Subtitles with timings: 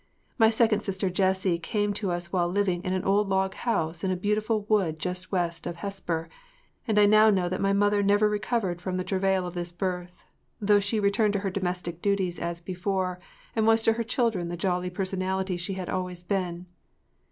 [0.39, 4.09] My second sister Jessie came to us while living in an old log house in
[4.09, 6.27] a beautiful wood just west of Hesper,
[6.87, 10.79] and I now know that my mother never recovered from the travail of this birth—though
[10.79, 13.19] she returned to her domestic duties as before
[13.55, 16.65] and was to her children the jolly personality she had always been.